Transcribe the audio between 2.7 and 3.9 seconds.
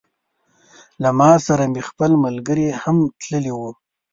هم تللي وه.